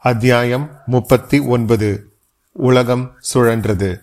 [0.00, 2.12] அத்தியாயம் முப்பத்தி ஒன்பது.
[2.52, 4.00] உலகம் சுழன்றது.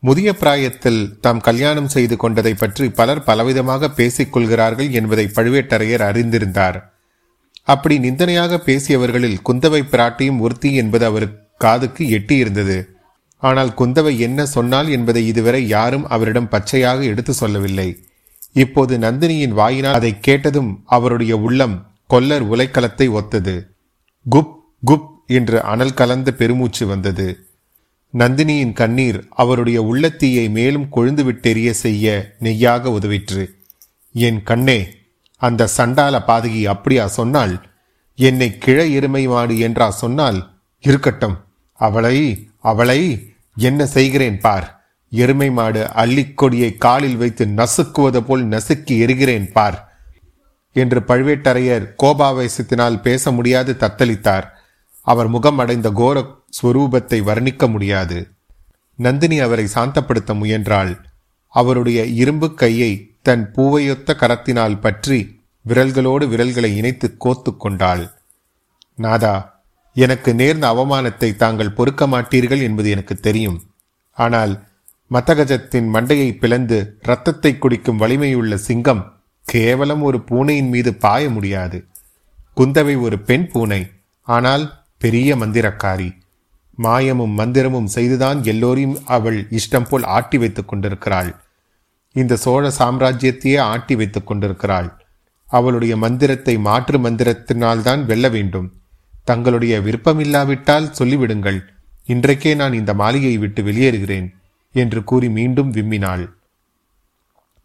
[0.00, 6.82] முதிய பிராயத்தில் தாம் கல்யாணம் செய்து கொண்டதை பற்றி பலர் பலவிதமாக பேசிக் கொள்கிறார்கள் என்பதை பழுவேட்டரையர் அறிந்திருந்தார்.
[7.62, 12.84] அப்படி நிந்தனையாக பேசியவர்களில் குந்தவை பிராட்டியும் ஒருத்தி என்பது அவர் காதுக்கு எட்டியிருந்தது.
[13.38, 18.02] ஆனால் குந்தவை என்ன சொன்னாள் என்பதை இதுவரை யாரும் அவரிடம் பச்சையாக எடுத்து சொல்லவில்லை.
[18.52, 23.68] இப்போது நந்தினியின் வாயினால் அதை கேட்டதும் அவருடைய உள்ளம் கொல்லர் உலைக்களத்தை ஒத்தது.
[24.30, 27.46] குப் குப் என்று அனல் கலந்த பெருமூச்சு வந்தது.
[28.18, 33.46] நந்தினியின் கண்ணீர் அவருடைய உள்ளத்தீயை மேலும் கொழுந்து விட்டெறிய செய்ய நெய்யாக உதவிற்று.
[34.12, 34.88] என் கண்ணே
[35.36, 37.66] அந்த சண்டால பாதகி அப்படியா சொன்னால்
[38.16, 41.36] என்னை கிழ எருமை மாடு என்றா சொன்னால் இருக்கட்டும்
[41.72, 44.82] அவளை அவளை என்ன செய்கிறேன் பார்.
[45.10, 49.92] எருமை மாடு அள்ளிக்கொடியை காலில் வைத்து நசுக்குவது போல் நசுக்கி எரிகிறேன் பார்.
[50.72, 54.56] என்று பழுவேட்டரையர் கோபாவேசத்தினால் பேச முடியாது தத்தளித்தார்.
[55.10, 56.16] அவர் முகம் அடைந்த கோர
[56.58, 58.18] ஸ்வரூபத்தை வர்ணிக்க முடியாது.
[58.98, 60.92] நந்தினி அவரை சாந்தப்படுத்த முயன்றாள்.
[61.54, 65.18] அவருடைய இரும்பு கையை தன் பூவையொத்த கரத்தினால் பற்றி
[65.64, 68.04] விரல்களோடு விரல்களை இணைத்து கோத்து கொண்டாள்.
[68.94, 69.34] நாதா
[69.96, 73.58] எனக்கு நேர்ந்த அவமானத்தை தாங்கள் பொறுக்க மாட்டீர்கள் என்பது எனக்கு தெரியும்.
[74.18, 74.52] ஆனால்
[75.10, 79.02] மத்தகஜத்தின் மண்டையை பிளந்து ரத்தத்தை குடிக்கும் வலிமையுள்ள சிங்கம்
[79.46, 81.78] கேவலம் ஒரு பூனையின் மீது பாய முடியாது.
[82.56, 83.80] குந்தவை ஒரு பெண் பூனை.
[84.28, 84.64] ஆனால்
[84.98, 86.16] பெரிய மந்திரக்காரி.
[86.76, 91.36] மாயமும் மந்திரமும் செய்துதான் எல்லோரையும் அவள் இஷ்டம் போல் ஆட்டி வைத்துக் கொண்டிருக்கிறாள்.
[92.12, 95.04] இந்த சோழ சாம்ராஜ்யத்தையே ஆட்டி வைத்துக் கொண்டிருக்கிறாள்.
[95.46, 98.72] அவளுடைய மந்திரத்தை மாற்று மந்திரத்தினால்தான் வெல்ல வேண்டும்.
[99.24, 101.60] தங்களுடைய விருப்பமில்லாவிட்டால் சொல்லிவிடுங்கள்.
[102.06, 104.34] இன்றைக்கே நான் இந்த மாளிகையை விட்டு வெளியேறுகிறேன்
[104.72, 106.30] என்று கூறி மீண்டும் விம்மினாள்.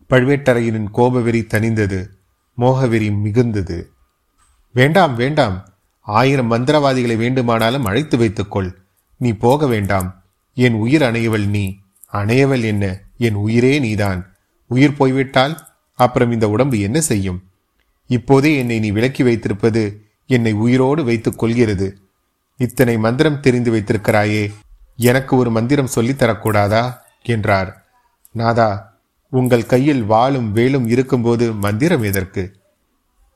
[0.09, 2.07] பழுவேட்டரையரின் கோபவெறி தணிந்தது.
[2.57, 3.83] மோகவெறி மிகுந்தது.
[4.73, 5.72] வேண்டாம் வேண்டாம்.
[6.03, 8.77] ஆயிரம் மந்திரவாதிகளை வேண்டுமானாலும் அழைத்து வைத்துக்கொள்.
[9.17, 10.23] நீ போக வேண்டாம்.
[10.53, 11.77] என் உயிர் அணையவள் நீ.
[12.13, 12.99] அணையவள் என்ன?
[13.17, 14.35] என் உயிரே நீதான்.
[14.67, 17.43] உயிர் போய்விட்டால் அப்புறம் இந்த உடம்பு என்ன செய்யும்?
[18.07, 21.99] இப்போதே என்னை நீ விலக்கி வைத்திருப்பது என்னை உயிரோடு வைத்துக் கொள்கிறது.
[22.57, 24.53] இத்தனை மந்திரம் தெரிந்து வைத்திருக்கிறாயே.
[24.97, 26.93] எனக்கு ஒரு மந்திரம் சொல்லித் தரக்கூடாதா?
[27.23, 27.85] என்றார்.
[28.31, 28.97] நாதா
[29.29, 32.61] உங்கள் கையில் வாளும் வேலும் இருக்கும்போது மந்திரம் எதற்கு?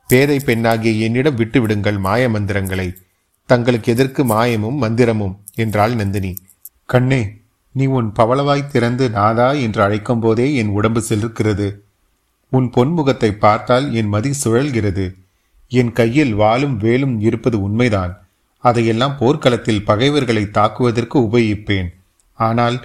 [0.08, 2.94] பேதை பெண்ணாகிய என்னிடம் விட்டுவிடுங்கள் மாய மந்திரங்களை.
[3.46, 5.36] தங்களுக்கு எதற்கு மாயமும் மந்திரமும்?
[5.56, 6.36] என்றாள் நந்தினி.
[6.86, 7.22] கண்ணே
[7.72, 11.68] நீ உன் பவளவாய் திறந்து நாதா என்று அழைக்கும் போதே என் உடம்பு செலுக்கிறது
[12.50, 15.06] உன் பொன்முகத்தை பார்த்தால் என் மதி சுழல்கிறது.
[15.68, 18.14] என் கையில் வாளும் வேலும் இருப்பது உண்மைதான்.
[18.64, 21.90] அதையெல்லாம் போர்க்களத்தில் பகைவர்களை தாக்குவதற்கு உபயோகிப்பேன்.
[22.34, 22.78] ஆனால்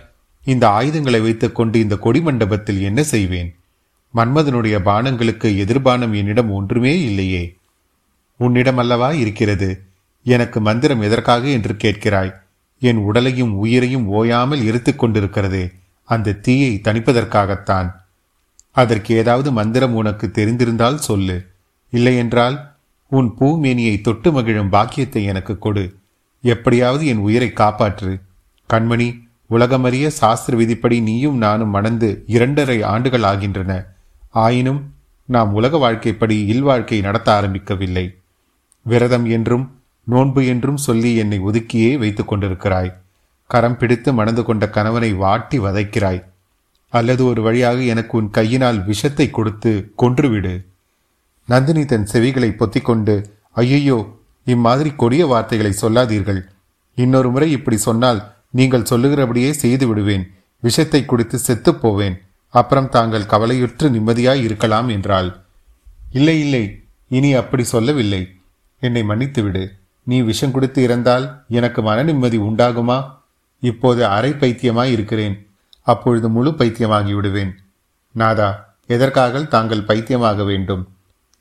[0.45, 3.51] இந்த ஆயுதங்களை வைத்துக்கொண்டு இந்த கொடி மண்டபத்தில் என்ன செய்வேன்?
[4.15, 7.57] மன்மதனுடைய பானங்களுக்கு எதிர்பானம் என்னிடம் ஒன்றுமே இல்லையே.
[8.37, 9.83] உன்னிடம் அல்லவா இருக்கிறது?
[10.25, 12.35] எனக்கு மந்திரம் எதற்காக என்று கேட்கிறாய்?
[12.81, 15.73] என் உடலையும் உயிரையும் ஓயாமல் எரித்துக் கொண்டிருக்கிறது
[16.05, 17.93] அந்த தீயை தணிப்பதற்காகத்தான்.
[18.71, 21.47] அதற்கு ஏதாவது மந்திரம் உனக்கு தெரிந்திருந்தால் சொல்லு.
[21.91, 22.73] இல்லையென்றால்
[23.09, 25.95] உன் பூமேனியை தொட்டு மகிழும் பாக்கியத்தை எனக்கு கொடு.
[26.43, 28.21] எப்படியாவது என் உயிரை காப்பாற்று.
[28.71, 33.92] கண்மணி உலகமறிய சாஸ்திர விதிப்படி நீயும் நானும் மணந்து இரண்டரை ஆண்டுகள் ஆகின்றன.
[34.35, 34.81] ஆயினும்
[35.29, 38.05] நாம் உலக வாழ்க்கைப்படி இல்வாழ்க்கை நடத்த ஆரம்பிக்கவில்லை.
[38.87, 39.65] விரதம் என்றும்
[40.07, 42.91] நோன்பு என்றும் சொல்லி என்னை ஒதுக்கியே வைத்துக் கொண்டிருக்கிறாய்.
[43.51, 46.21] கரம் பிடித்து மணந்து கொண்ட கணவனை வாட்டி வதைக்கிறாய்.
[46.93, 50.55] அல்லது ஒரு வழியாக எனக்கு உன் கையினால் விஷத்தை கொடுத்து கொன்றுவிடு.
[51.49, 53.15] நந்தினி தன் செவிகளை பொத்திக்கொண்டு
[53.57, 53.99] ஐயையோ
[54.47, 56.41] இம்மாதிரி கொடிய வார்த்தைகளை சொல்லாதீர்கள்.
[56.99, 58.21] இன்னொரு முறை இப்படி சொன்னால்
[58.51, 60.25] நீங்கள் சொல்லுகிறபடியே செய்து விடுவேன்.
[60.63, 62.17] விஷத்தை குடித்து செத்துப்போவேன்
[62.53, 65.37] அப்புறம் தாங்கள் கவலையுற்று நிம்மதியாய் இருக்கலாம் என்றாள்.
[66.13, 68.35] இல்லை இல்லை இனி அப்படி சொல்லவில்லை.
[68.81, 69.69] என்னை மன்னித்துவிடு.
[70.03, 73.11] நீ விஷம் கொடுத்து இறந்தால் எனக்கு மன நிம்மதி உண்டாகுமா?
[73.61, 75.49] இப்போது அரை பைத்தியமாய் இருக்கிறேன்.
[75.83, 77.55] அப்பொழுது முழு பைத்தியமாகி விடுவேன்.
[78.13, 80.89] நாதா எதற்காக தாங்கள் பைத்தியமாக வேண்டும்?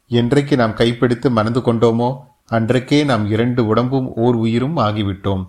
[0.08, 5.46] என்றைக்கு நாம் கைப்பிடித்து மணந்து கொண்டோமோ அன்றைக்கே நாம் இரண்டு உடம்பும் ஓர் உயிரும் ஆகிவிட்டோம்.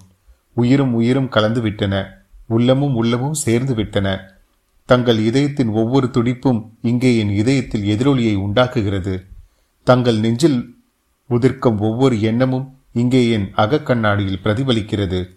[0.52, 1.94] உயிரும் உயிரும் கலந்து விட்டன.
[2.46, 4.31] உள்ளமும் உள்ளமும் சேர்ந்து விட்டன.
[4.84, 9.24] தங்கள் இதயத்தின் ஒவ்வொரு துடிப்பும் இங்கே என் இதயத்தில் எதிரொலியை உண்டாக்குகிறது.
[9.84, 10.76] தங்கள் நெஞ்சில்
[11.30, 15.28] உதிர்க்கும் ஒவ்வொரு எண்ணமும் இங்கே என் அகக்கண்ணாடியில் பிரதிபலிக்கிறது.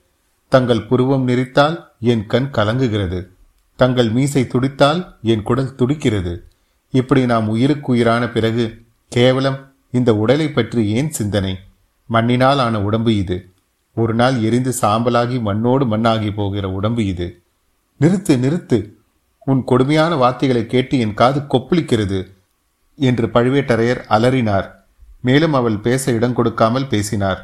[0.48, 3.28] தங்கள் புருவம் நெறித்தால் என் கண் கலங்குகிறது.
[3.76, 6.44] தங்கள் மீசை துடித்தால் என் குடல் துடிக்கிறது.
[6.92, 11.58] இப்படி நாம் உயிருக்கு உயிரான பிறகு கேவலம் இந்த உடலை பற்றி ஏன் சிந்தனை?
[12.08, 13.50] மண்ணினால் ஆன உடம்பு இது.
[13.96, 17.42] ஒரு நாள் எரிந்து சாம்பலாகி மண்ணோடு மண்ணாகி போகிற உடம்பு இது.
[18.02, 18.95] நிறுத்து நிறுத்து.
[19.46, 22.20] உன் கொடுமையான வார்த்தைகளை கேட்டு என் காது கொப்பளிக்கிறது
[22.96, 24.68] என்று பழுவேட்டரையர் அலறினார்.
[25.22, 27.40] மேலும் அவள் பேச இடம் கொடுக்காமல் பேசினார்.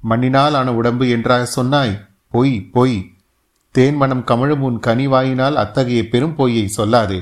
[0.00, 2.98] மண்ணினால் ஆன உடம்பு என்றாக சொன்னாய் பொய் பொய்.
[3.70, 7.20] தேன் மனம் கமழும் உன் கனிவாயினால் அத்தகைய பெரும் பொய்யை சொல்லாதே.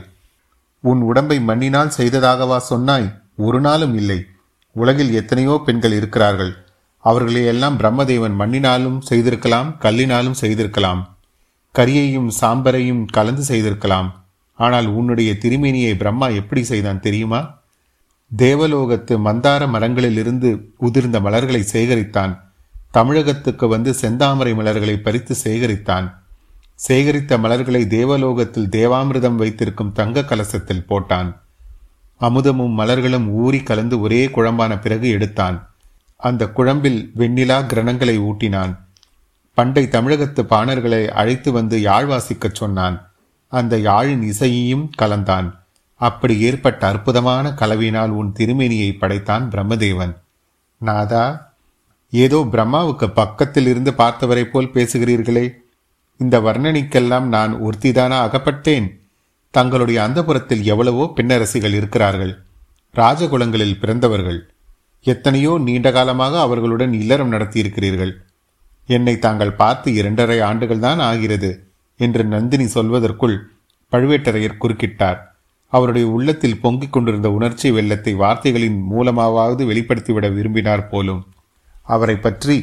[0.80, 3.08] உன் உடம்பை மண்ணினால் செய்ததாகவா சொன்னாய்?
[3.36, 4.26] ஒரு நாளும் இல்லை.
[4.76, 6.52] உலகில் எத்தனையோ பெண்கள் இருக்கிறார்கள்.
[7.04, 11.02] அவர்களையெல்லாம் பிரம்மதேவன் மண்ணினாலும் செய்திருக்கலாம் கல்லினாலும் செய்திருக்கலாம்.
[11.74, 14.24] கரியையும் சாம்பரையும் கலந்து செய்திருக்கலாம்.
[14.54, 17.60] ஆனால் உன்னுடைய திருமேனியை பிரம்மா எப்படி செய்தான் தெரியுமா?
[18.36, 22.38] தேவலோகத்து மந்தார மரங்களிலிருந்து உதிர்ந்த மலர்களை சேகரித்தான்.
[22.90, 26.14] தமிழகத்துக்கு வந்து செந்தாமரை மலர்களை பறித்து சேகரித்தான்.
[26.88, 31.36] சேகரித்த மலர்களை தேவலோகத்தில் தேவாமிர்தம் வைத்திருக்கும் தங்க கலசத்தில் போட்டான்.
[32.20, 35.70] அமுதமும் மலர்களும் ஊறி கலந்து ஒரே குழம்பான பிறகு எடுத்தான்.
[36.16, 38.87] அந்த குழம்பில் வெண்ணிலா கிரணங்களை ஊட்டினான்.
[39.58, 42.96] பண்டை தமிழகத்து பாணர்களை அழைத்து வந்து யாழ் வாசிக்கச் சொன்னான்.
[43.52, 45.48] அந்த யாழின் இசையையும் கலந்தான்.
[46.00, 50.12] அப்படி ஏற்பட்ட அற்புதமான கலவினால் உன் திருமேனியை படைத்தான் பிரம்மதேவன்.
[50.80, 51.54] நாதா
[52.10, 55.46] ஏதோ பிரம்மாவுக்கு பக்கத்தில் இருந்து பார்த்தவரை போல் பேசுகிறீர்களே.
[56.16, 58.86] இந்த வர்ணனைக்கெல்லாம் நான் ஒருத்திதானா அகப்பட்டேன்.
[59.50, 62.32] தங்களுடைய அந்தபுரத்தில் எவ்வளவோ பெண்ணரசிகள் இருக்கிறார்கள்.
[62.94, 64.40] ராஜகுலங்களில் பிறந்தவர்கள்.
[65.06, 68.14] எத்தனையோ நீண்ட காலமாக அவர்களுடன் இல்லறம் நடத்தியிருக்கிறீர்கள்.
[68.88, 71.50] என்னை தாங்கள் பார்த்து இரண்டரை ஆண்டுகள் தான் ஆகிறது
[72.00, 73.36] என்று நந்தினி சொல்வதற்குள்
[73.92, 75.18] பழுவேட்டரையர் குறுக்கிட்டார்.
[75.72, 81.22] அவருடைய உள்ளத்தில் பொங்கிக் கொண்டிருந்த உணர்ச்சி வெள்ளத்தை வார்த்தைகளின் மூலமாவது வெளிப்படுத்திவிட விரும்பினார் போலும்.
[81.82, 82.56] அவரை பற்றி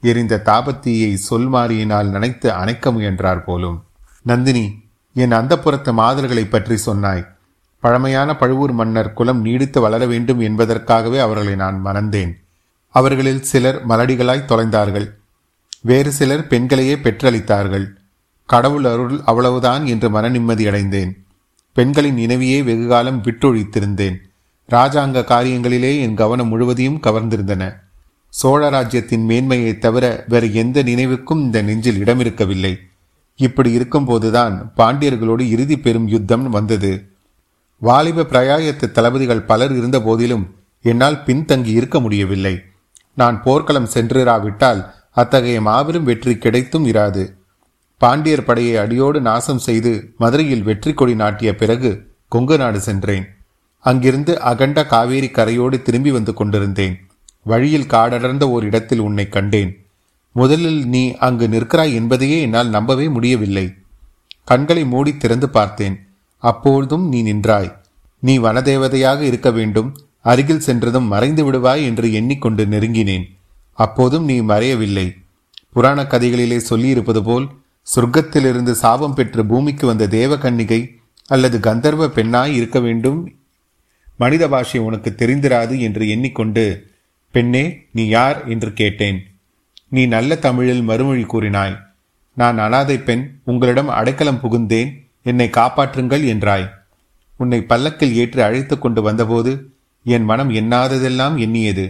[0.00, 3.78] எரிந்த தாபத்தீயை சொல் மாறியினால் நினைத்து அணைக்க முயன்றார் போலும்.
[4.22, 4.64] நந்தினி
[5.12, 7.24] என் அந்த புறத்த மாதர்களை பற்றி சொன்னாய்.
[7.82, 12.32] பழமையான பழுவூர் மன்னர் குலம் நீடித்து வளர வேண்டும் என்பதற்காகவே அவர்களை நான் மணந்தேன்.
[12.94, 15.08] அவர்களில் சிலர் மலடிகளாய் தொலைந்தார்கள்.
[15.80, 17.86] வேறு சிலர் பெண்களையே பெற்றளித்தார்கள்.
[18.48, 21.12] கடவுள் அருள் அவ்வளவுதான் என்று மன நிம்மதி அடைந்தேன்
[21.72, 24.16] பெண்களின் நினைவையே வெகுகாலம் விட்டொழித்திருந்தேன்.
[24.68, 27.74] ராஜாங்க காரியங்களிலே என் கவனம் முழுவதையும் கவர்ந்திருந்தன.
[28.28, 32.76] சோழ ராஜ்யத்தின் மேன்மையை தவிர வேறு எந்த நினைவுக்கும் இந்த நெஞ்சில் இடமிருக்கவில்லை.
[33.36, 36.92] இப்படி இருக்கும்போதுதான் பாண்டியர்களோடு இறுதி பெரும் யுத்தம் வந்தது.
[37.78, 42.60] வாலிப பிரயாயத்து தளபதிகள் பலர் இருந்த போதிலும் என்னால் பின்தங்கி இருக்க முடியவில்லை.
[43.14, 44.80] நான் போர்க்களம் சென்றிராவிட்டால்
[45.20, 47.22] அத்தகைய மாபெரும் வெற்றி கிடைத்தும் இராது.
[48.00, 51.90] பாண்டியர் படையை அடியோடு நாசம் செய்து மதுரையில் வெற்றி கொடி நாட்டிய பிறகு
[52.28, 53.26] கொங்கு நாடு சென்றேன்.
[53.84, 56.94] அங்கிருந்து அகண்ட காவேரி கரையோடு திரும்பி வந்து கொண்டிருந்தேன்.
[57.42, 59.72] வழியில் காடடர்ந்த ஓர் இடத்தில் உன்னை கண்டேன்.
[60.32, 63.66] முதலில் நீ அங்கு நிற்கிறாய் என்பதையே என்னால் நம்பவே முடியவில்லை.
[64.44, 65.96] கண்களை மூடி திறந்து பார்த்தேன்.
[66.42, 67.72] அப்பொழுதும் நீ நின்றாய்.
[68.22, 69.90] நீ வனதேவதையாக இருக்க வேண்டும்.
[70.22, 73.26] அருகில் சென்றதும் மறைந்து விடுவாய் என்று எண்ணிக்கொண்டு நெருங்கினேன்.
[73.78, 75.06] அப்போதும் நீ மறையவில்லை.
[75.72, 77.46] புராண கதைகளிலே சொல்லியிருப்பது போல்
[77.94, 80.80] சொர்க்கத்திலிருந்து சாபம் பெற்று பூமிக்கு வந்த தேவகன்னிகை
[81.26, 83.20] அல்லது கந்தர்வ பெண்ணாய் இருக்க வேண்டும்.
[84.16, 86.64] மனித பாஷை உனக்கு தெரிந்திராது என்று எண்ணிக்கொண்டு
[87.34, 88.38] பெண்ணே நீ யார்?
[88.44, 89.18] என்று கேட்டேன்.
[89.88, 91.76] நீ நல்ல தமிழில் மறுமொழி கூறினாய்.
[92.36, 94.90] நான் அனாதை பெண் உங்களிடம் அடைக்கலம் புகுந்தேன்.
[95.22, 96.66] என்னை காப்பாற்றுங்கள் என்றாய்.
[97.36, 99.52] உன்னை பல்லக்கில் ஏற்றி அழைத்து கொண்டு வந்தபோது
[100.04, 101.86] என் மனம் எண்ணாததெல்லாம் எண்ணியது.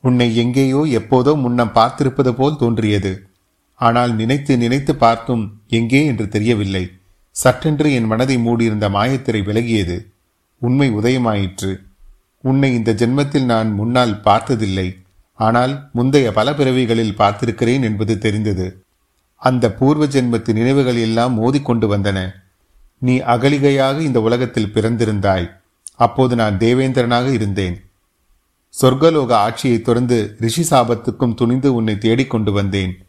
[0.00, 3.12] உன்னை எங்கேயோ எப்போதோ முன்னம் பார்த்திருப்பது போல் தோன்றியது.
[3.74, 6.84] ஆனால் நினைத்து நினைத்து பார்த்தும் எங்கே என்று தெரியவில்லை.
[7.36, 9.96] சட்டென்று என் மனதை மூடியிருந்த மாயத்திரை விலகியது.
[10.58, 11.70] உண்மை உதயமாயிற்று.
[12.40, 14.88] உன்னை இந்த ஜென்மத்தில் நான் முன்னால் பார்த்ததில்லை.
[15.34, 18.66] ஆனால் முந்தைய பல பிறவிகளில் பார்த்திருக்கிறேன் என்பது தெரிந்தது.
[19.42, 22.18] அந்த பூர்வ ஜென்மத்து நினைவுகள் எல்லாம் மோதிக்கொண்டு வந்தன.
[22.98, 25.46] நீ அகலிகையாக இந்த உலகத்தில் பிறந்திருந்தாய்.
[25.96, 27.76] அப்போது நான் தேவேந்திரனாக இருந்தேன்.
[28.82, 33.06] சொர்க்கலோக ஆட்சியை தொடர்ந்து ரிஷி சாபத்துக்கும் துணிந்து உன்னை தேடிக்கொண்டு வந்தேன்.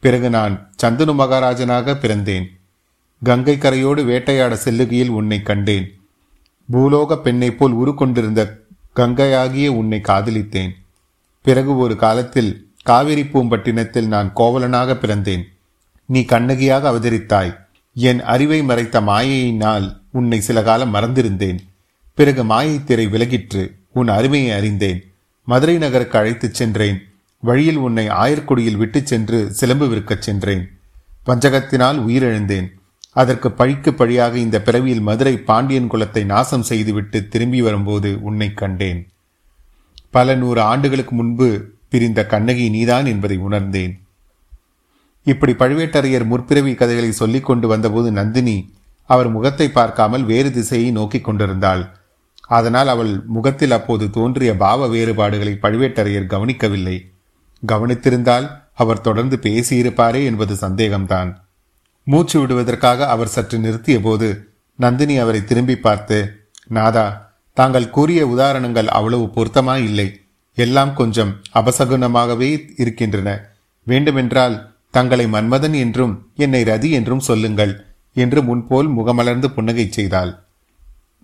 [0.00, 2.44] பிறகு நான் சந்தனு மகாராஜனாக பிறந்தேன்.
[3.22, 6.00] கங்கை கரையோடு வேட்டையாட செல்லுகையில் உன்னை கண்டேன்.
[6.72, 8.60] பூலோக பெண்ணைப் போல் உருக்கொண்டிருந்த
[8.96, 10.70] கங்கையாகிய உன்னை காதலித்தேன்.
[11.42, 15.42] பிறகு ஒரு காலத்தில் காவிரி பூம்பட்டினத்தில் நான் கோவலனாக பிறந்தேன்.
[16.06, 17.56] நீ கண்ணகியாக அவதரித்தாய்.
[17.94, 21.58] என் அறிவை மறைத்த மாயையினால் உன்னை சில காலம் மறந்திருந்தேன்.
[22.14, 23.80] பிறகு மாயை திரை விலகிற்று.
[23.92, 25.12] உன் அருமையை அறிந்தேன்.
[25.44, 27.02] மதுரை நகருக்கு அழைத்துச் சென்றேன்.
[27.40, 30.70] வழியில் உன்னை ஆயர்குடியில் விட்டுச் சென்று சிலம்பு விற்கச் சென்றேன்.
[31.26, 32.66] வஞ்சகத்தினால் உயிரிழந்தேன்.
[33.12, 39.08] அதற்கு பழிக்கு பழியாக இந்த பிறவியில் மதுரை பாண்டியன் குலத்தை நாசம் செய்துவிட்டு திரும்பி வரும்போது உன்னை கண்டேன்.
[40.10, 44.02] பல நூறு ஆண்டுகளுக்கு முன்பு பிரிந்த கண்ணகி நீதான் என்பதை உணர்ந்தேன்.
[45.24, 48.72] இப்படி பழுவேட்டரையர் முற்பிறவி கதைகளை சொல்லிக் கொண்டு வந்தபோது நந்தினி
[49.04, 51.96] அவர் முகத்தை பார்க்காமல் வேறு திசையை நோக்கிக் கொண்டிருந்தாள்.
[52.48, 57.12] அதனால் அவள் முகத்தில் அப்போது தோன்றிய பாவ வேறுபாடுகளை பழுவேட்டரையர் கவனிக்கவில்லை.
[57.66, 61.34] கவனித்திருந்தால் அவர் தொடர்ந்து பேசியிருப்பாரே என்பது சந்தேகம்தான்.
[62.04, 69.24] மூச்சு விடுவதற்காக அவர் சற்று நிறுத்திய போது நந்தினி அவரை திரும்பி பார்த்து நாதா தாங்கள் கூறிய உதாரணங்கள் அவ்வளவு
[69.24, 70.20] பொருத்தமா இல்லை.
[70.54, 73.50] எல்லாம் கொஞ்சம் அபசகுனமாகவே இருக்கின்றன.
[73.84, 80.41] வேண்டுமென்றால் தங்களை மன்மதன் என்றும் என்னை ரதி என்றும் சொல்லுங்கள் என்று முன்போல் முகமலர்ந்து புன்னகை செய்தாள்.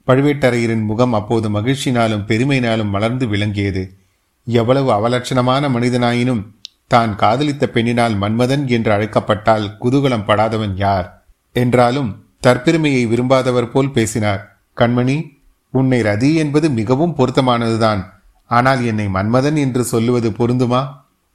[0.09, 3.97] பழுவேட்டரையரின் முகம் அப்போது மகிழ்ச்சினாலும் பெருமையினாலும் மலர்ந்து விளங்கியது.
[4.45, 6.47] எவ்வளவு அவலட்சணமான மனிதனாயினும்
[6.87, 11.27] தான் காதலித்த பெண்ணினால் மன்மதன் என்று அழைக்கப்பட்டால் குதூகலம் படாதவன் யார்?
[11.53, 14.63] என்றாலும் தற்பெருமையை விரும்பாதவர் போல் பேசினார்.
[14.77, 15.37] கண்மணி
[15.71, 18.03] உன்னை ரதி என்பது மிகவும் பொருத்தமானதுதான்.
[18.47, 20.87] ஆனால் என்னை மன்மதன் என்று சொல்லுவது பொருந்துமா?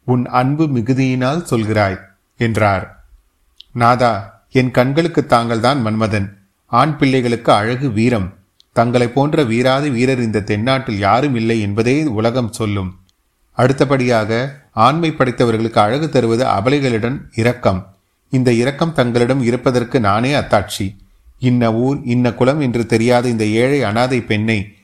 [0.03, 1.99] உன் அன்பு மிகுதியினால் சொல்கிறாய்
[2.37, 3.05] என்றார்.
[3.73, 6.27] நாதா என் கண்களுக்கு தாங்கள்தான் மன்மதன்.
[6.65, 8.33] ஆண் பிள்ளைகளுக்கு அழகு வீரம்.
[8.73, 12.91] தங்களை போன்ற வீராதி வீரர் இந்த தென்னாட்டில் யாரும் இல்லை என்பதே உலகம் சொல்லும்.
[13.57, 17.81] அடுத்தபடியாக ஆண்மை படைத்தவர்களுக்கு அழகு தருவது அபலைகளுடன் இரக்கம்.
[18.29, 20.87] இந்த இரக்கம் தங்களிடம் இருப்பதற்கு நானே அத்தாட்சி.
[21.39, 24.75] இன்ன ஊர் இன்ன குலம் என்று தெரியாத இந்த ஏழை அனாதை பெண்ணை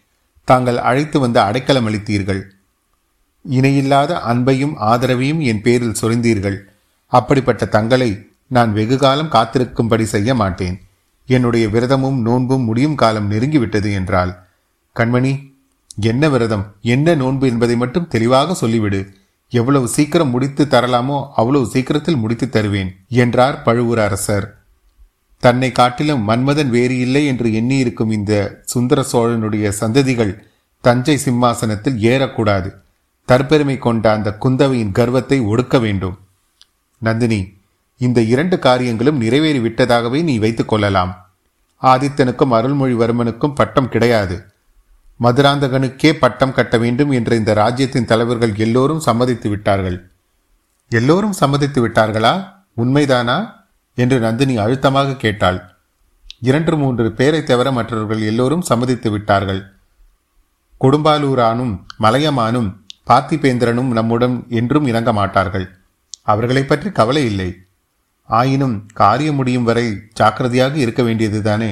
[0.44, 2.42] தாங்கள் அழைத்து வந்து அடைக்கலம் அளித்தீர்கள்.
[3.46, 6.58] இணையில்லாத அன்பையும் ஆதரவையும் என் பேரில் சொரிந்தீர்கள்.
[7.08, 8.12] அப்படிப்பட்ட தங்களை
[8.48, 10.78] நான் வெகுகாலம் காத்திருக்கும்படி செய்ய மாட்டேன்.
[11.30, 14.32] என்னுடைய விரதமும் நோன்பும் முடியும் காலம் நெருங்கிவிட்டது என்றாள்.
[14.96, 15.34] கண்மணி
[16.02, 16.66] என்ன விரதம்?
[16.82, 19.02] என்ன நோன்பு என்பதை மட்டும் தெளிவாக சொல்லிவிடு.
[19.54, 24.48] எவ்வளவு சீக்கிரம் முடித்து தரலாமோ அவ்வளவு சீக்கிரத்தில் முடித்து தருவேன் என்றார் பழுவூர் அரசர்.
[25.44, 28.34] தன்னை காட்டிலும் மன்மதன் வேறு இல்லை என்று எண்ணியிருக்கும் இந்த
[28.66, 30.34] சுந்தர சோழனுடைய சந்ததிகள்
[30.84, 32.70] தஞ்சை சிம்மாசனத்தில் ஏறக்கூடாது.
[33.28, 36.18] தற்பெருமை கொண்ட அந்த குந்தவையின் கர்வத்தை ஒடுக்க வேண்டும்.
[37.02, 37.40] நந்தினி
[38.00, 41.12] இந்த இரண்டு காரியங்களும் நிறைவேறிவிட்டதாகவே நீ வைத்துக் கொள்ளலாம்.
[41.82, 44.44] ஆதித்தனுக்கும் அருள்மொழிவர்மனுக்கும் பட்டம் கிடையாது.
[45.24, 50.10] மதுராந்தகனுக்கே பட்டம் கட்ட வேண்டும் என்ற இந்த ராஜ்யத்தின் தலைவர்கள் எல்லோரும் சம்மதித்து விட்டார்கள்.
[50.90, 52.54] எல்லோரும் சம்மதித்து விட்டார்களா?
[52.78, 53.58] உண்மைதானா?
[53.96, 55.76] என்று நந்தினி அழுத்தமாக கேட்டாள்.
[56.40, 59.62] இரண்டு மூன்று பேரை தவிர மற்றவர்கள் எல்லோரும் சம்மதித்து விட்டார்கள்.
[60.82, 62.70] கொடும்பாலூரானும் மலையமானும்
[63.08, 65.70] பார்த்திபேந்திரனும் நம்முடன் என்றும் இணங்க மாட்டார்கள்.
[66.24, 67.50] அவர்களை பற்றி கவலை இல்லை.
[68.30, 71.70] ஆயினும் காரியம் முடியும் வரை ஜாக்கிரதையாக இருக்க வேண்டியதுதானே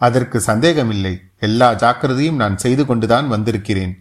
[0.00, 1.12] அதற்கு சந்தேகமில்லை.
[1.38, 3.92] எல்லா ஜாக்கிரதையும் நான் செய்து கொண்டுதான் வந்திருக்கிறேன்.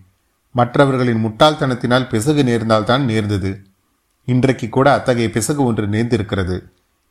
[0.56, 3.52] மற்றவர்களின் முட்டாள்தனத்தினால் பிசகு நேர்ந்தால்தான் நேர்ந்தது.
[4.28, 6.58] இன்றைக்கு கூட அத்தகைய பிசகு ஒன்று நேர்ந்திருக்கிறது.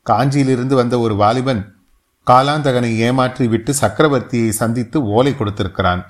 [0.05, 1.63] காஞ்சியிலிருந்து வந்த ஒரு வாலிபன்
[2.27, 6.01] காலாந்தகனை ஏமாற்றி விட்டு சக்கரவர்த்தியை சந்தித்து ஓலை கொடுத்திருக்கிறான்.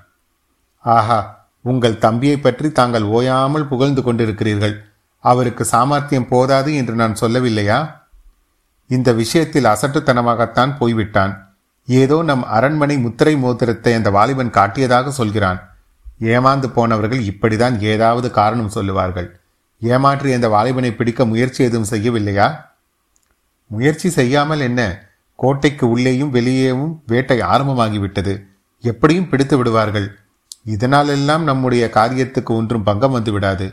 [0.85, 1.19] ஆஹா
[1.61, 4.75] உங்கள் தம்பியை பற்றி தாங்கள் ஓயாமல் புகழ்ந்து கொண்டிருக்கிறீர்கள்.
[5.23, 7.79] அவருக்கு சாமர்த்தியம் போதாது என்று நான் சொல்லவில்லையா?
[8.95, 11.33] இந்த விஷயத்தில் அசட்டுத்தனமாகத்தான் போய்விட்டான்.
[11.87, 15.59] ஏதோ நம் அரண்மனை முத்திரை மோதிரத்தை அந்த வாலிபன் காட்டியதாக சொல்கிறான்.
[16.33, 19.29] ஏமாந்து போனவர்கள் இப்படிதான் ஏதாவது காரணம் சொல்லுவார்கள்.
[19.81, 22.47] ஏமாற்றி அந்த வாலிபனை பிடிக்க முயற்சி எதுவும் செய்யவில்லையா?
[23.71, 24.81] முயற்சி செய்யாமல் என்ன?
[25.35, 28.33] கோட்டைக்கு உள்ளேயும் வெளியேயும் வேட்டை ஆரம்பமாகிவிட்டது.
[28.83, 30.07] எப்படியும் பிடித்து விடுவார்கள்.
[30.65, 33.67] இதனாலெல்லாம் நம்முடைய காரியத்துக்கு ஒன்றும் பங்கம் வந்து விடாது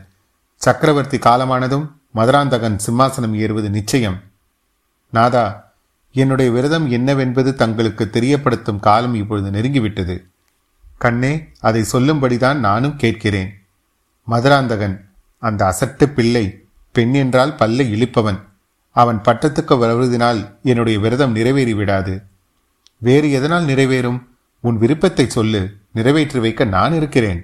[0.63, 4.17] சக்கரவர்த்தி காலமானதும் மதுராந்தகன் சிம்மாசனம் ஏறுவது நிச்சயம்.
[5.11, 5.73] நாதா
[6.12, 10.25] என்னுடைய விரதம் என்னவென்பது தங்களுக்கு தெரியப்படுத்தும் காலம் இப்பொழுது நெருங்கிவிட்டது.
[10.99, 13.50] கண்ணே அதை சொல்லும்படிதான் நானும் கேட்கிறேன்.
[14.25, 16.62] மதுராந்தகன் அந்த அசட்டு பிள்ளை
[16.93, 18.41] பெண் என்றால் பல்லை இழிப்பவன்.
[18.93, 22.23] அவன் பட்டத்துக்கு வருவதனால் என்னுடைய விரதம் நிறைவேறிவிடாது.
[22.99, 24.27] வேறு எதனால் நிறைவேறும்?
[24.61, 27.41] உன் விருப்பத்தை சொல்லு நிறைவேற்றி வைக்க நான் இருக்கிறேன்.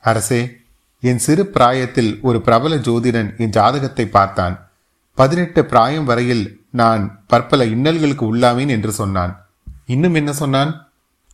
[0.00, 0.56] அரசே
[1.00, 4.68] என் சிறு பிராயத்தில் ஒரு பிரபல ஜோதிடன் என் ஜாதகத்தை பார்த்தான்.
[5.14, 9.46] பதினெட்டு பிராயம் வரையில் நான் பற்பல இன்னல்களுக்கு உள்ளாவேன் என்று சொன்னான்.
[9.86, 10.88] இன்னும் என்ன சொன்னான்?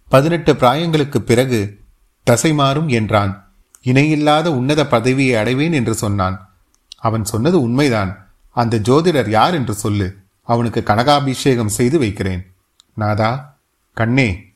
[0.08, 1.80] பதினெட்டு பிராயங்களுக்கு பிறகு
[2.24, 3.52] தசை மாறும் என்றான்.
[3.82, 6.54] இணையில்லாத உன்னத பதவியை அடைவேன் என்று சொன்னான்.
[6.98, 8.28] அவன் சொன்னது உண்மைதான்.
[8.50, 10.16] அந்த ஜோதிடர் யார் என்று சொல்லு.
[10.42, 12.52] அவனுக்கு கனகாபிஷேகம் செய்து வைக்கிறேன்.
[12.94, 13.56] நாதா
[13.94, 14.52] கண்ணே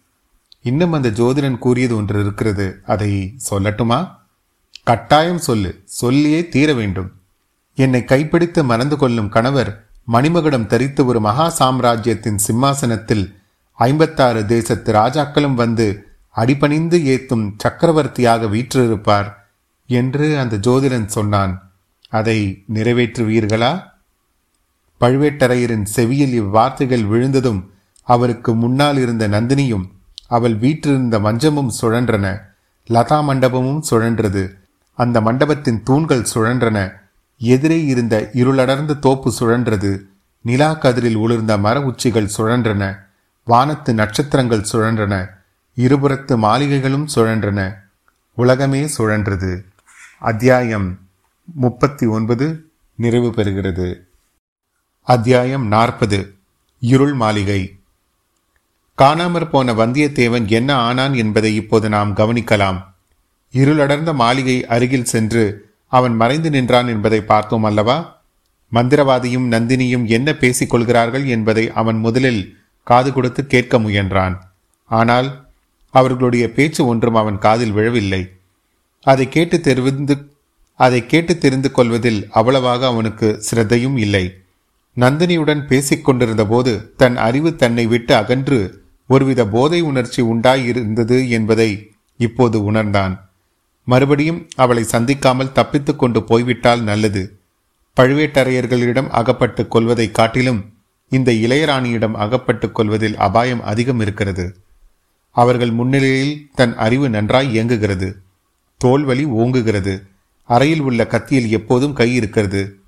[0.63, 2.83] இன்னும் அந்த ஜோதிடன் கூறியது ஒன்று இருக்கிறது.
[2.87, 4.15] அதை சொல்லட்டுமா?
[4.83, 5.83] கட்டாயம் சொல்லு.
[5.85, 7.13] சொல்லியே தீர வேண்டும்.
[7.75, 13.39] என்னை கைப்பிடித்து மறந்து கொள்ளும் கணவர் மணிமகுடம் தரித்து ஒரு மகா சாம்ராஜ்யத்தின் சிம்மாசனத்தில்
[13.73, 19.33] ஐம்பத்தாறு தேசத்து ராஜாக்களும் வந்து அடிபணிந்து ஏத்தும் சக்கரவர்த்தியாக வீற்றிருப்பார்
[19.87, 21.71] என்று அந்த ஜோதிடன் சொன்னான்.
[22.09, 23.83] அதை நிறைவேற்றுவீர்களா?
[25.01, 27.73] பழுவேட்டரையரின் செவியில் இவ்வார்த்தைகள் விழுந்ததும்
[28.03, 29.89] அவருக்கு முன்னால் இருந்த நந்தினியும்
[30.27, 32.41] அவள் வீற்றிருந்த மஞ்சமும் சுழன்றன.
[32.89, 34.51] லதா மண்டபமும் சுழன்றது.
[34.95, 36.93] அந்த மண்டபத்தின் தூண்கள் சுழன்றன.
[37.39, 40.01] எதிரே இருந்த இருளடர்ந்த தோப்பு சுழன்றது.
[40.41, 42.99] நிலா கதிரில் உளிர்ந்த மர உச்சிகள் சுழன்றன.
[43.45, 45.29] வானத்து நட்சத்திரங்கள் சுழன்றன.
[45.77, 47.75] இருபுறத்து மாளிகைகளும் சுழன்றன.
[48.35, 49.65] உலகமே சுழன்றது.
[50.19, 50.99] அத்தியாயம்
[51.55, 53.95] முப்பத்தி ஒன்பது நிறைவு பெறுகிறது.
[55.03, 56.35] அத்தியாயம் நாற்பது
[56.81, 57.79] இருள் மாளிகை.
[58.99, 62.85] காணாமற் போன வந்தியத்தேவன் என்ன ஆனான் என்பதை இப்போது நாம் கவனிக்கலாம்.
[63.53, 68.21] இருளடர்ந்த மாளிகை அருகில் சென்று அவன் மறைந்து நின்றான் என்பதை பார்த்தோம் அல்லவா?
[68.73, 74.41] மந்திரவாதியும் நந்தினியும் என்ன பேசிக் கொள்கிறார்கள் என்பதை அவன் முதலில் காது கொடுத்து கேட்க முயன்றான்.
[74.85, 75.47] ஆனால்
[75.91, 78.29] அவர்களுடைய பேச்சு ஒன்றும் அவன் காதில் விழவில்லை.
[79.01, 80.31] அதை கேட்டு தெரிந்து
[80.75, 84.35] அதை கேட்டு தெரிந்து கொள்வதில் அவ்வளவாக அவனுக்கு சிரத்தையும் இல்லை.
[84.97, 92.65] நந்தினியுடன் பேசிக் கொண்டிருந்த போது தன் அறிவு தன்னை விட்டு அகன்று ஒருவித போதை உணர்ச்சி உண்டாயிருந்தது என்பதை இப்போது
[92.65, 93.26] உணர்ந்தான்.
[93.87, 97.39] மறுபடியும் அவளை சந்திக்காமல் தப்பித்துக் கொண்டு போய்விட்டால் நல்லது.
[97.97, 100.73] பழுவேட்டரையர்களிடம் அகப்பட்டுக் கொள்வதைக் காட்டிலும்
[101.09, 104.57] இந்த இளையராணியிடம் அகப்பட்டுக் கொள்வதில் அபாயம் அதிகம் இருக்கிறது.
[105.31, 108.21] அவர்கள் முன்னிலையில் தன் அறிவு நன்றாய் இயங்குகிறது.
[108.85, 110.07] தோல்வலி ஓங்குகிறது.
[110.45, 112.79] அறையில் உள்ள கத்தியில் எப்போதும் கை இருக்கிறது.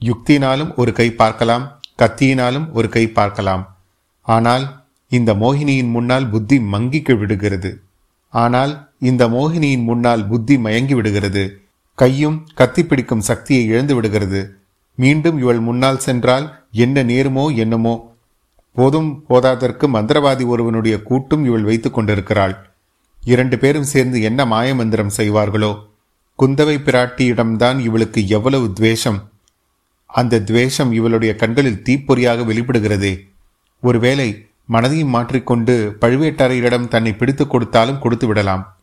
[0.00, 3.76] யுக்தியினாலும் ஒரு கை பார்க்கலாம் கத்தியினாலும் ஒரு கை பார்க்கலாம்.
[4.22, 7.82] ஆனால் இந்த மோகினியின் முன்னால் புத்தி மங்கிக்கு விடுகிறது.
[8.28, 11.60] ஆனால் இந்த மோகினியின் முன்னால் புத்தி மயங்கி விடுகிறது.
[11.94, 14.54] கையும் கத்தி பிடிக்கும் சக்தியை இழந்து விடுகிறது.
[14.94, 18.14] மீண்டும் இவள் முன்னால் சென்றால் என்ன நேருமோ என்னமோ.
[18.74, 22.70] போதும் போதாதற்கு மந்திரவாதி ஒருவனுடைய கூட்டும் இவள் வைத்துக் கொண்டிருக்கிறாள்.
[23.24, 25.78] இரண்டு பேரும் சேர்ந்து என்ன மாய மந்திரம் செய்வார்களோ?
[26.38, 29.28] குந்தவை பிராட்டியிடம்தான் இவளுக்கு எவ்வளவு துவேஷம்.
[30.06, 33.18] அந்த துவேஷம் இவளுடைய கண்களில் தீப்பொறியாக வெளிப்படுகிறதே.
[33.80, 38.76] ஒருவேளை மனதையும் மாற்றிக்கொண்டு பழுவேட்டரையரிடம் தன்னை பிடித்துக் கொடுத்தாலும் கொடுத்து விடலாம்.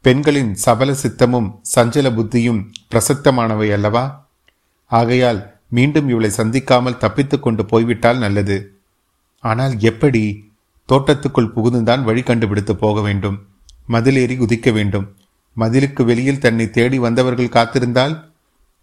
[0.00, 4.28] பெண்களின் சபல சித்தமும் சஞ்சல புத்தியும் பிரசக்தமானவை அல்லவா?
[4.86, 8.74] ஆகையால் மீண்டும் இவளை சந்திக்காமல் தப்பித்துக் கொண்டு போய்விட்டால் நல்லது.
[9.40, 10.52] ஆனால் எப்படி?
[10.88, 13.46] தோட்டத்துக்குள் புகுந்துதான் வழி கண்டுபிடித்து போக வேண்டும்.
[13.88, 15.16] மதிலேறி குதிக்க வேண்டும்.
[15.56, 18.24] மதிலுக்கு வெளியில் தன்னை தேடி வந்தவர்கள் காத்திருந்தால்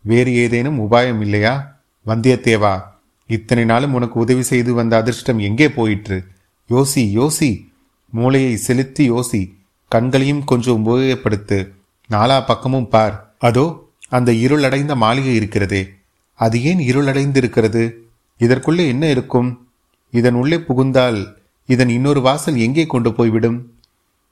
[0.01, 1.79] வேறு ஏதேனும் உபாயம் இல்லையா?
[2.05, 2.81] வந்தியத்தேவா
[3.27, 6.23] இத்தனை நாளும் உனக்கு உதவி செய்து வந்த அதிர்ஷ்டம் எங்கே போயிற்று?
[6.69, 7.69] யோசி யோசி.
[8.09, 9.55] மூளையை செலுத்தி யோசி.
[9.87, 11.71] கண்களையும் கொஞ்சம் உபயோகப்படுத்து.
[12.09, 13.35] நாலா பக்கமும் பார்.
[13.39, 15.93] அதோ அந்த இருளடைந்த மாளிகை இருக்கிறதே.
[16.33, 17.91] அது ஏன் இருளடைந்திருக்கிறது?
[18.37, 19.67] இதற்குள்ளே என்ன இருக்கும்?
[20.11, 23.73] இதன் உள்ளே புகுந்தால் இதன் இன்னொரு வாசல் எங்கே கொண்டு போய்விடும்?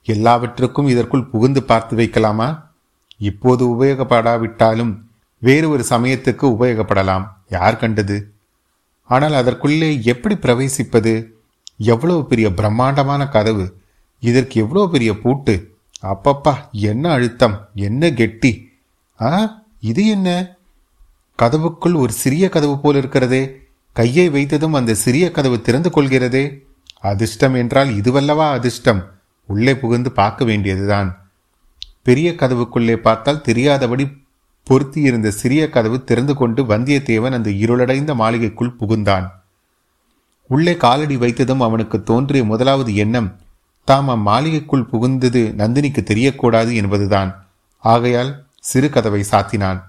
[0.03, 2.61] எல்லாவற்றுக்கும் இதற்குள் புகுந்து பார்த்து வைக்கலாமா?
[3.17, 4.97] இப்போது உபயோகப்படாவிட்டாலும்
[5.37, 7.27] வேறு ஒரு சமயத்துக்கு உபயோகப்படலாம்.
[7.49, 8.31] யார் கண்டது?
[9.03, 11.27] ஆனால் அதற்குள்ளே எப்படி பிரவேசிப்பது?
[11.77, 13.81] எவ்வளவு பெரிய பிரம்மாண்டமான கதவு?
[14.19, 15.77] இதற்கு எவ்வளோ பெரிய பூட்டு?
[16.03, 17.69] அப்பப்பா என்ன அழுத்தம்?
[17.75, 18.69] என்ன கெட்டி?
[19.21, 20.55] ஆ இது என்ன?
[21.41, 23.61] கதவுக்குள் ஒரு சிறிய கதவு போல் இருக்கிறதே.
[23.91, 26.63] கையை வைத்ததும் அந்த சிறிய கதவு திறந்து கொள்கிறதே.
[26.99, 29.11] அதிர்ஷ்டம் என்றால் இதுவல்லவா அதிர்ஷ்டம்?
[29.47, 31.29] உள்ளே புகுந்து பார்க்க வேண்டியதுதான்.
[32.03, 34.21] பெரிய கதவுக்குள்ளே பார்த்தால் தெரியாதபடி
[34.63, 39.27] பொருத்தியிருந்த சிறிய கதவு திறந்து கொண்டு வந்தியத்தேவன் அந்த இருளடைந்த மாளிகைக்குள் புகுந்தான்.
[40.47, 43.39] உள்ளே காலடி வைத்ததும் அவனுக்கு தோன்றிய முதலாவது எண்ணம்
[43.85, 47.47] தாம் அம்மாளிகைக்குள் புகுந்தது நந்தினிக்கு தெரியக்கூடாது என்பதுதான்.
[47.77, 49.81] ஆகையால் சிறு கதவை சாத்தினான்.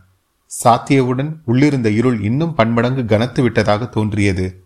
[0.64, 4.64] சாத்தியவுடன் உள்ளிருந்த இருள் இன்னும் பன்மடங்கு கனத்து விட்டதாக தோன்றியது.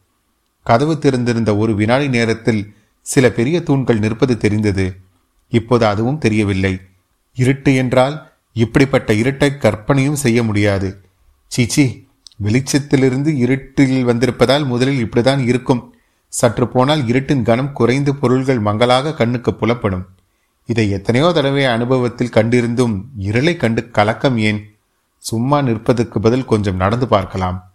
[0.63, 4.97] கதவு திறந்திருந்த ஒரு வினாடி நேரத்தில் சில பெரிய தூண்கள் நிற்பது தெரிந்தது.
[5.49, 6.81] இப்போது அதுவும் தெரியவில்லை.
[7.35, 11.05] இருட்டு என்றால் இப்படிப்பட்ட இருட்டை கற்பனையும் செய்ய முடியாது.
[11.47, 12.08] சீச்சி
[12.43, 15.95] வெளிச்சத்திலிருந்து இருட்டில் வந்திருப்பதால் முதலில் இப்படிதான் இருக்கும்.
[16.29, 20.07] சற்று போனால் இருட்டின் கனம் குறைந்து பொருள்கள் மங்களாக கண்ணுக்கு புலப்படும்.
[20.67, 24.77] இதை எத்தனையோ தடவை அனுபவத்தில் கண்டிருந்தும் இருளை கண்டு கலக்கம் ஏன்?
[25.19, 27.73] சும்மா நிற்பதற்கு பதில் கொஞ்சம் நடந்து பார்க்கலாம்.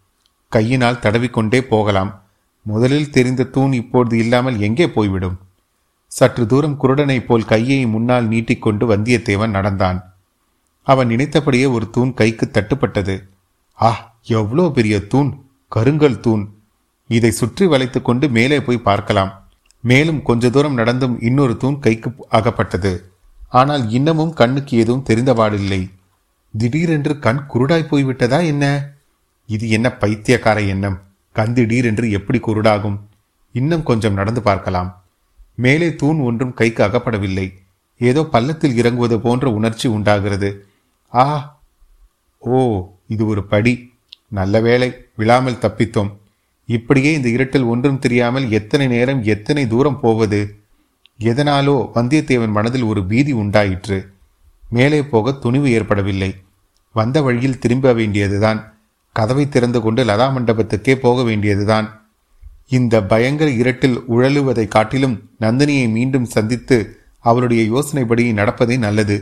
[0.47, 2.23] கையினால் தடவிக்கொண்டே போகலாம்.
[2.62, 5.39] முதலில் தெரிந்த தூண் இப்பொழுது இல்லாமல் எங்கே போய்விடும்?
[6.08, 10.15] சற்று தூரம் குருடனைப் போல் கையை முன்னால் நீட்டிக்கொண்டு வந்தியத்தேவன் நடந்தான்.
[10.84, 13.23] அவன் நினைத்தபடியே ஒரு தூண் கைக்கு தட்டுப்பட்டது.
[13.82, 15.31] ஆ எவ்வளோ பெரிய தூண்
[15.71, 16.43] கருங்கல் தூண்.
[17.07, 19.31] இதை சுற்றி வளைத்து கொண்டு மேலே போய் பார்க்கலாம்.
[19.83, 22.93] மேலும் கொஞ்ச தூரம் நடந்தும் இன்னொரு தூண் கைக்கு அகப்பட்டது.
[23.49, 25.81] ஆனால் இன்னமும் கண்ணுக்கு எதுவும் தெரிந்தபாடில்லை
[26.53, 28.65] திடீரென்று கண் குருடாய் போய்விட்டதா என்ன?
[29.45, 30.97] இது என்ன பைத்தியக்கார எண்ணம்?
[31.31, 32.97] கண் திடீரென்று எப்படி குருடாகும்?
[33.51, 34.89] இன்னும் கொஞ்சம் நடந்து பார்க்கலாம்.
[35.55, 37.47] மேலே தூண் ஒன்றும் கைக்கு அகப்படவில்லை.
[37.97, 40.49] ஏதோ பள்ளத்தில் இறங்குவது போன்ற உணர்ச்சி உண்டாகிறது.
[41.13, 41.25] ஆ
[42.38, 42.59] ஓ
[43.07, 43.92] இது ஒரு படி.
[44.37, 46.11] நல்ல வேலை விழாமல் தப்பித்தோம்.
[46.69, 50.39] இப்படியே இந்த இருட்டில் ஒன்றும் தெரியாமல் எத்தனை நேரம் எத்தனை தூரம் போவது?
[51.19, 53.97] எதனாலோ வந்தியத்தேவன் மனதில் ஒரு பீதி உண்டாயிற்று.
[54.69, 56.31] மேலே போக துணிவு ஏற்படவில்லை.
[56.95, 58.59] வந்த வழியில் திரும்ப வேண்டியதுதான்.
[59.15, 61.87] கதவை திறந்து கொண்டு லதா மண்டபத்துக்கே போக வேண்டியதுதான்.
[62.67, 66.77] இந்த பயங்கர இருட்டில் உழலுவதை காட்டிலும் நந்தினியை மீண்டும் சந்தித்து
[67.19, 69.17] அவளுடைய யோசனைப்படி நடப்பதே நல்லது.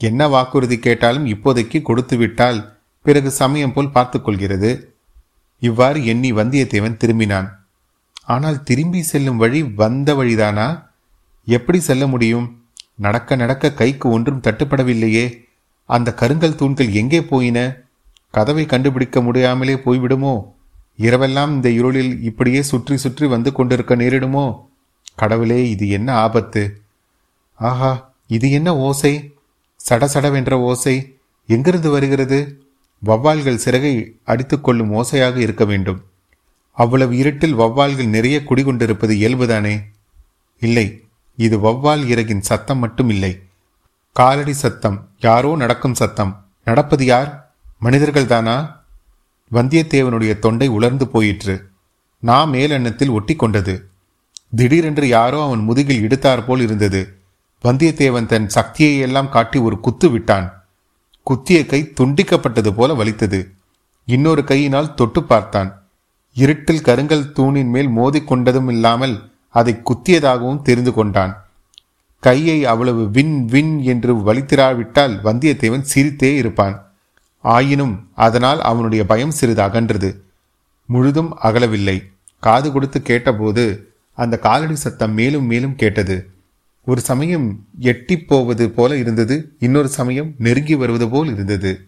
[0.00, 2.60] என்ன வாக்குறுதி கேட்டாலும் இப்போதைக்கு கொடுத்து விட்டால்
[3.02, 4.96] பிறகு சமயம் போல் பார்த்து கொள்கிறது
[5.58, 7.48] இவ்வாறு எண்ணி வந்தியத்தேவன் திரும்பினான்.
[8.24, 10.84] ஆனால் திரும்பி செல்லும் வழி வந்த வழிதானா?
[11.44, 12.62] எப்படி செல்ல முடியும்?
[12.94, 15.46] நடக்க நடக்க கைக்கு ஒன்றும் தட்டுப்படவில்லையே.
[15.84, 17.58] அந்த கருங்கல் தூண்கள் எங்கே போயின?
[18.30, 20.44] கதவை கண்டுபிடிக்க முடியாமலே போய்விடுமோ?
[20.98, 24.60] இரவெல்லாம் இந்த இருளில் இப்படியே சுற்றி சுற்றி வந்து கொண்டிருக்க நேரிடுமோ?
[25.16, 26.82] கடவுளே இது என்ன ஆபத்து?
[27.54, 29.34] ஆஹா இது என்ன ஓசை?
[29.88, 31.16] சடசடவென்ற ஓசை.
[31.46, 32.62] எங்கிருந்து வருகிறது?
[33.04, 36.04] வவ்வால்கள் சிறகை அடித்துக்கொள்ளும் ஓசையாக இருக்க வேண்டும்.
[36.72, 39.80] அவ்வளவு இருட்டில் வவ்வால்கள் நிறைய குடிகொண்டிருப்பது இயல்புதானே?
[40.60, 41.04] இல்லை
[41.36, 43.40] இது வவ்வால் இறகின் சத்தம் மட்டும் இல்லை.
[44.12, 46.46] காலடி சத்தம் யாரோ நடக்கும் சத்தம்.
[46.64, 47.52] நடப்பது யார்?
[47.78, 48.86] மனிதர்கள் தானா
[49.52, 51.70] வந்தியத்தேவனுடைய தொண்டை உலர்ந்து போயிற்று.
[52.18, 53.88] நான் மேலெண்ணத்தில் ஒட்டி கொண்டது
[54.56, 57.18] திடீரென்று யாரோ அவன் முதுகில் இடுத்தார் போல் இருந்தது.
[57.62, 60.57] வந்தியத்தேவன் தன் சக்தியை எல்லாம் காட்டி ஒரு குத்து விட்டான்.
[61.28, 63.40] குத்திய கை துண்டிக்கப்பட்டது போல வலித்தது.
[64.08, 65.70] இன்னொரு கையினால் தொட்டு பார்த்தான்.
[66.36, 69.14] இருட்டில் கருங்கல் தூணின் மேல் மோதிக்கொண்டதும் இல்லாமல்
[69.54, 71.32] அதை குத்தியதாகவும் தெரிந்து கொண்டான்.
[72.26, 76.76] கையை அவ்வளவு வின் வின் என்று வலித்திராவிட்டால் வந்தியத்தேவன் சிரித்தே இருப்பான்.
[77.44, 77.94] ஆயினும்
[78.26, 80.10] அதனால் அவனுடைய பயம் சிறிது அகன்றது.
[80.88, 81.98] முழுதும் அகலவில்லை.
[82.42, 83.64] காது கொடுத்து கேட்டபோது
[84.18, 86.16] அந்த காலடி சத்தம் மேலும் மேலும் கேட்டது.
[86.88, 91.86] ஒரு சமயம் எட்டி போவது போல இருந்தது இன்னொரு சமயம் நெருங்கி வருவது போல் இருந்தது.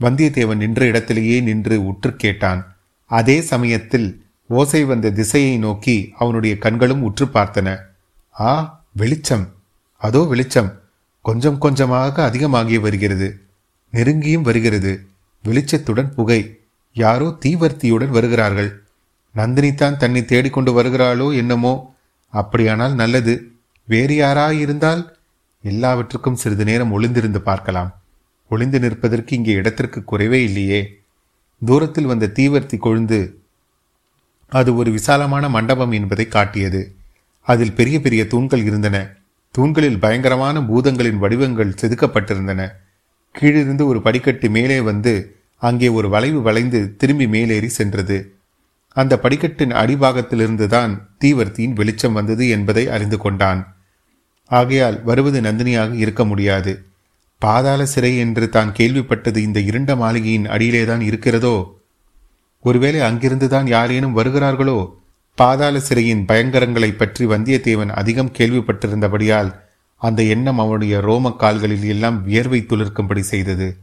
[0.00, 2.76] வந்தியத்தேவன் நின்ற இடத்திலேயே நின்று உற்று கேட்டான்.
[3.04, 7.78] அதே சமயத்தில் ஓசை வந்த திசையை நோக்கி அவனுடைய கண்களும் உற்று பார்த்தன.
[8.40, 9.54] ஆ வெளிச்சம்.
[9.96, 10.80] அதோ வெளிச்சம்.
[11.22, 13.40] கொஞ்சம் கொஞ்சமாக அதிகமாகி வருகிறது.
[13.92, 15.06] நெருங்கியும் வருகிறது.
[15.44, 16.60] வெளிச்சத்துடன் புகை.
[16.92, 18.82] யாரோ தீவர்த்தியுடன் வருகிறார்கள்.
[19.32, 21.94] நந்தினி தான் தன்னை தேடிக்கொண்டு வருகிறாளோ என்னமோ.
[22.30, 23.53] அப்படியானால் நல்லது.
[23.86, 25.12] வேறு யாராயிருந்தால்
[25.62, 28.00] எல்லாவற்றுக்கும் சிறிது நேரம் ஒளிந்திருந்து பார்க்கலாம்.
[28.48, 30.98] ஒளிந்து நிற்பதற்கு இங்கே இடத்திற்கு குறைவே இல்லையே.
[31.64, 33.34] தூரத்தில் வந்த தீவர்த்தி கொழுந்து
[34.48, 36.96] அது ஒரு விசாலமான மண்டபம் என்பதை காட்டியது.
[37.40, 39.16] அதில் பெரிய பெரிய தூண்கள் இருந்தன.
[39.50, 42.68] தூண்களில் பயங்கரமான பூதங்களின் வடிவங்கள் செதுக்கப்பட்டிருந்தன.
[43.32, 48.34] கீழிருந்து ஒரு படிக்கட்டு மேலே வந்து அங்கே ஒரு வளைவு வளைந்து திரும்பி மேலேறி சென்றது.
[48.88, 53.73] அந்த படிக்கட்டின் அடிபாகத்திலிருந்துதான் தீவர்த்தியின் வெளிச்சம் வந்தது என்பதை அறிந்து கொண்டான்.
[54.46, 56.84] ஆகையால் வருவது நந்தினியாக இருக்க முடியாது.
[57.38, 61.78] பாதாள சிறை என்று தான் கேள்விப்பட்டது இந்த இருண்ட மாளிகையின் அடியிலேதான் இருக்கிறதோ?
[62.62, 65.02] ஒருவேளை அங்கிருந்துதான் யாரேனும் வருகிறார்களோ?
[65.34, 69.54] பாதாள சிறையின் பயங்கரங்களை பற்றி வந்தியத்தேவன் அதிகம் கேள்விப்பட்டிருந்தபடியால்
[69.96, 73.76] அந்த எண்ணம் அவனுடைய ரோம கால்களில் எல்லாம் வியர்வை துளிர்க்கும்படி செய்தது.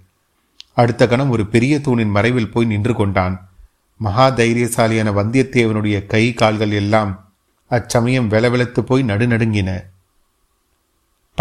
[0.73, 3.49] அடுத்த கணம் ஒரு பெரிய தூணின் மறைவில் போய் நின்று கொண்டான்.
[3.97, 7.29] மகா தைரியசாலியான வந்தியத்தேவனுடைய கை கால்கள் எல்லாம்
[7.67, 9.83] அச்சமயம் வெலவெலத்து போய் நடுநடுங்கின.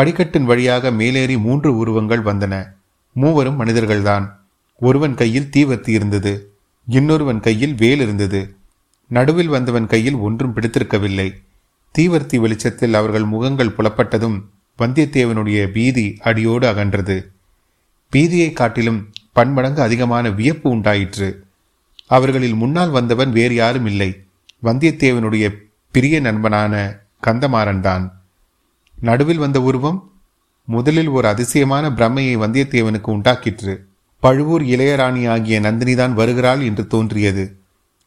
[0.01, 2.73] படிக்கட்டின் வழியாக மேலேறி மூன்று உருவங்கள் வந்தன.
[3.13, 4.47] மூவரும் மனிதர்கள்தான்.
[4.79, 6.53] ஒருவன் கையில் தீவர்த்தி இருந்தது.
[6.87, 8.55] இன்னொருவன் கையில் வேல் இருந்தது.
[9.09, 11.35] நடுவில் வந்தவன் கையில் ஒன்றும் பிடித்திருக்கவில்லை.
[11.99, 14.43] தீவர்த்தி வெளிச்சத்தில் அவர்கள் முகங்கள் புலப்பட்டதும்
[14.79, 17.27] வந்தியத்தேவனுடைய பீதி அடியோடு அகன்றது.
[18.13, 21.45] பீதியை காட்டிலும் பன்மடங்கு அதிகமான வியப்பு உண்டாயிற்று.
[22.07, 24.25] அவர்களில் முன்னால் வந்தவன் வேறு யாரும் இல்லை.
[24.63, 25.57] வந்தியத்தேவனுடைய
[25.93, 28.20] பிரிய நண்பனான கந்தமாறன் தான்
[29.01, 30.13] நடுவில் வந்த உருவம்
[30.65, 33.81] முதலில் ஒரு அதிசயமான பிரம்மையை வந்தியத்தேவனுக்கு உண்டாக்கிற்று.
[34.19, 37.57] பழுவூர் இளையராணி ஆகிய நந்தினிதான் வருகிறாள் என்று தோன்றியது.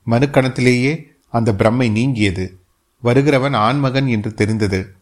[0.08, 2.58] மறுக்கணத்திலேயே அந்த பிரம்மை நீங்கியது.
[3.04, 4.96] வருகிறவன் ஆண்மகன் என்று தெரிந்தது.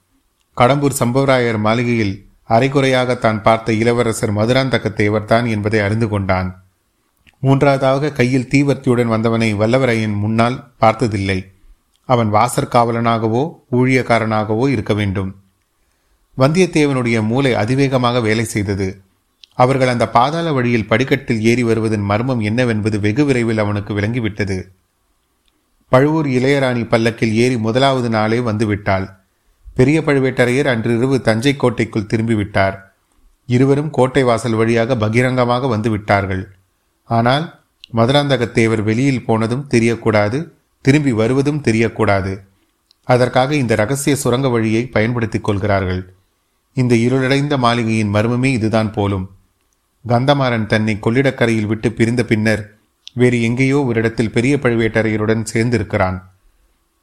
[0.58, 6.64] கடம்பூர் சம்பவராயர் மாளிகையில் அரைகுறையாக தான் பார்த்த இளவரசர் மதுராந்தகத்தேவர் தான் என்பதை அறிந்து கொண்டான்.
[7.40, 11.52] மூன்றாவதாக கையில் தீவர்த்தியுடன் வந்தவனை வல்லவரையன் முன்னால் பார்த்ததில்லை.
[12.06, 15.41] அவன் வாசற்காவலனாகவோ ஊழியக்காரனாகவோ இருக்க வேண்டும்.
[16.38, 19.02] வந்தியத்தேவனுடைய மூளை அதிவேகமாக வேலை செய்தது.
[19.54, 24.72] அவர்கள் அந்த பாதாள வழியில் படிக்கட்டில் ஏறி வருவதன் மர்மம் என்னவென்பது வெகு விரைவில் அவனுக்கு விளங்கிவிட்டது.
[25.89, 29.08] பழுவூர் இளையராணி பல்லக்கில் ஏறி முதலாவது நாளே வந்துவிட்டாள்.
[29.76, 32.78] பெரிய பழுவேட்டரையர் அன்றிரவு தஞ்சை கோட்டைக்குள் திரும்பிவிட்டார்.
[33.46, 36.44] இருவரும் கோட்டை வாசல் வழியாக பகிரங்கமாக வந்து விட்டார்கள்
[37.04, 37.60] ஆனால்
[37.96, 42.39] மதுராந்தகத்தேவர் வெளியில் போனதும் தெரியக்கூடாது திரும்பி வருவதும் தெரியக்கூடாது.
[43.04, 46.13] அதற்காக இந்த ரகசிய சுரங்க வழியை பயன்படுத்திக் கொள்கிறார்கள்.
[46.74, 49.30] இந்த இருளடைந்த மாளிகையின் மர்மமே இதுதான் போலும்.
[50.08, 52.76] கந்தமாறன் தன்னை கொள்ளிடக்கரையில் விட்டு பிரிந்த பின்னர்
[53.14, 56.22] வேறு எங்கேயோ ஒரு இடத்தில் பெரிய பழுவேட்டரையருடன் சேர்ந்திருக்கிறான்.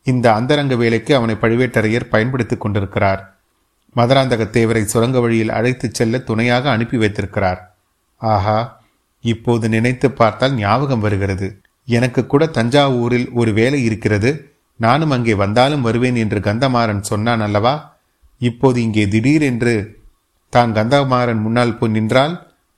[0.05, 3.39] இந்த அந்தரங்க வேலைக்கு அவனை பழுவேட்டரையர் பயன்படுத்திக் கொண்டிருக்கிறார்.
[3.97, 7.77] மதுராந்தகத்தேவரை சுரங்க வழியில் அழைத்துச் செல்ல துணையாக அனுப்பி வைத்திருக்கிறார்.
[8.17, 8.81] ஆஹா
[9.21, 11.61] இப்போது நினைத்து பார்த்தால் ஞாபகம் வருகிறது.
[11.87, 14.53] எனக்கு கூட தஞ்சாவூரில் ஒரு வேலை இருக்கிறது.
[14.77, 17.98] நானும் அங்கே வந்தாலும் வருவேன் என்று கந்தமாறன் சொன்னான் அல்லவா?
[18.41, 19.75] இப்போது இங்கே திடீரென்று
[20.51, 22.35] தான் கந்தமாறன் முன்னால் போய் நின்றால்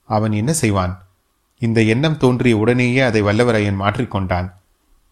[0.09, 0.93] அவன் என்ன செய்வான்?
[1.59, 4.47] இந்த எண்ணம் தோன்றிய உடனேயே அதை வல்லவரையன் மாற்றிக்கொண்டான்.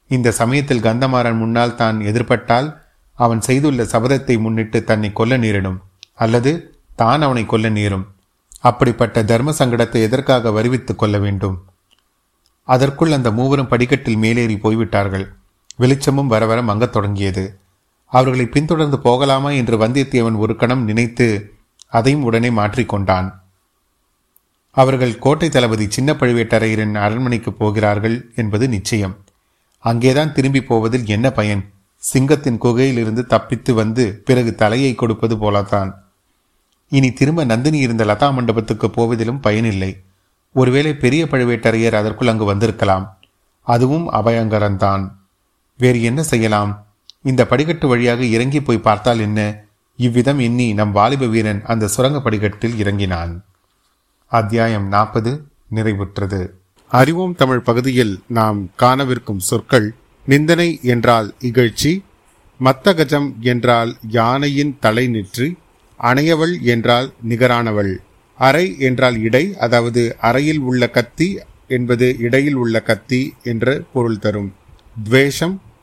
[0.07, 2.77] இந்த சமயத்தில் கந்தமாறன் முன்னால் தான் எதிர்பட்டால்
[3.13, 5.81] அவன் செய்துள்ள சபதத்தை முன்னிட்டு தன்னை கொல்ல நேரிடும்
[6.15, 6.51] அல்லது
[6.95, 8.05] தான் அவனை கொல்ல நேரும்.
[8.59, 11.57] அப்படிப்பட்ட தர்ம சங்கடத்தை எதற்காக வருவித்துக் கொள்ள வேண்டும்?
[12.63, 15.25] அதற்குள் அந்த மூவரும் படிக்கட்டில் மேலேறி போய்விட்டார்கள்.
[15.75, 17.58] வெளிச்சமும் வர வர மங்கத் தொடங்கியது.
[18.09, 21.53] அவர்களை பின்தொடர்ந்து போகலாமா என்று வந்தியத்தேவன் ஒரு கணம் நினைத்து
[21.89, 23.37] அதையும் உடனே மாற்றிக்கொண்டான்
[24.71, 29.17] அவர்கள் கோட்டை தளபதி சின்ன பழுவேட்டரையரின் அரண்மனைக்கு போகிறார்கள் என்பது நிச்சயம்.
[29.79, 31.71] அங்கேதான் திரும்பி போவதில் என்ன பயன்?
[31.95, 36.03] சிங்கத்தின் குகையிலிருந்து தப்பித்து வந்து பிறகு தலையை கொடுப்பது போலத்தான்.
[36.89, 40.01] இனி திரும்ப நந்தினி இருந்த லதா மண்டபத்துக்கு போவதிலும் பயனில்லை.
[40.53, 43.17] ஒருவேளை பெரிய பழுவேட்டரையர் அதற்குள் அங்கு வந்திருக்கலாம்.
[43.61, 45.11] அதுவும் அபயங்கரம்தான்.
[45.77, 46.87] வேறு என்ன செய்யலாம்?
[47.25, 49.39] இந்த படிக்கட்டு வழியாக இறங்கி போய் பார்த்தால் என்ன?
[49.99, 53.33] இவ்விதம் எண்ணி நம் வாலிப வீரன் அந்த சுரங்க படிக்கட்டில் இறங்கினான்.
[54.31, 55.31] அத்தியாயம் நாற்பது
[55.75, 56.41] நிறைவுற்றது.
[56.91, 59.87] அறிவோம் தமிழ் பகுதியில் நாம் காணவிருக்கும் சொற்கள்
[60.25, 61.91] நிந்தனை என்றால் இகழ்ச்சி
[62.59, 65.47] மத்தகஜம் என்றால் யானையின் தலை நிற்றி
[65.99, 67.93] அணையவள் என்றால் நிகரானவள்
[68.39, 71.27] அறை என்றால் இடை அதாவது அறையில் உள்ள கத்தி
[71.67, 74.49] என்பது இடையில் உள்ள கத்தி என்று பொருள் தரும்.
[75.03, 75.55] துவேஷம்